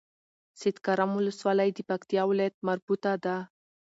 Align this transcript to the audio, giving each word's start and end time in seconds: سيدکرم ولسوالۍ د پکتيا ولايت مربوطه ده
سيدکرم 0.59 1.11
ولسوالۍ 1.15 1.69
د 1.73 1.79
پکتيا 1.89 2.21
ولايت 2.31 2.55
مربوطه 2.67 3.13
ده 3.23 3.35